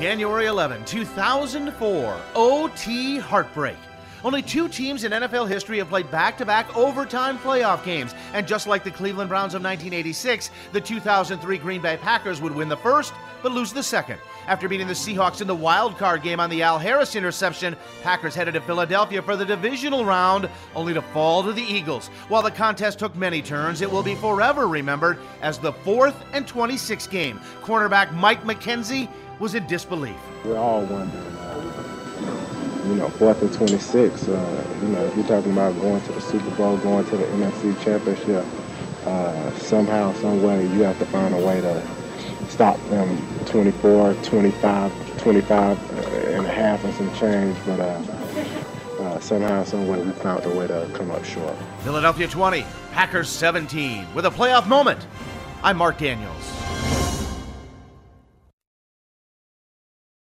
[0.00, 3.76] January 11, 2004, OT heartbreak.
[4.24, 8.14] Only two teams in NFL history have played back to back overtime playoff games.
[8.32, 12.70] And just like the Cleveland Browns of 1986, the 2003 Green Bay Packers would win
[12.70, 14.18] the first but lose the second.
[14.46, 18.34] After beating the Seahawks in the wild card game on the Al Harris interception, Packers
[18.34, 22.08] headed to Philadelphia for the divisional round, only to fall to the Eagles.
[22.28, 26.46] While the contest took many turns, it will be forever remembered as the fourth and
[26.46, 27.40] 26th game.
[27.62, 29.08] Cornerback Mike McKenzie
[29.40, 30.16] was in disbelief.
[30.44, 34.28] We're all wondering, uh, you know, fourth and 26.
[34.28, 37.24] Uh, you know, if you're talking about going to the Super Bowl, going to the
[37.24, 38.44] NFC Championship,
[39.06, 41.82] uh, somehow, some way, you have to find a way to
[42.48, 45.98] stop them 24, 25, 25
[46.34, 47.56] and a half and some change.
[47.64, 48.02] But uh,
[49.00, 51.56] uh, somehow, some way, we found a way to come up short.
[51.80, 52.62] Philadelphia 20,
[52.92, 55.06] Packers 17, with a playoff moment.
[55.62, 56.49] I'm Mark Daniels.